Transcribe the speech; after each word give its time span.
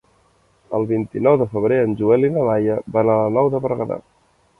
El 0.77 0.85
vint-i-nou 0.91 1.35
de 1.41 1.45
febrer 1.51 1.77
en 1.87 1.93
Joel 1.99 2.25
i 2.29 2.31
na 2.37 2.47
Laia 2.47 2.79
van 2.97 3.13
a 3.13 3.19
la 3.21 3.29
Nou 3.37 3.51
de 3.57 3.61
Berguedà. 3.67 3.99